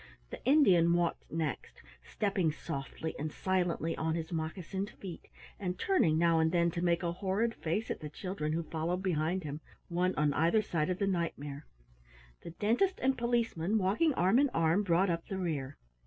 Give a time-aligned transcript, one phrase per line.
[0.31, 5.27] The Indian walked next, stepping softly and silently on his moccasined feet,
[5.59, 9.03] and turning now and then to make a horrid face at the children who followed
[9.03, 11.67] behind him, one on either side of the Knight mare.
[12.41, 15.77] The Dentist and Policeman, walking arm in arm, brought up the rear.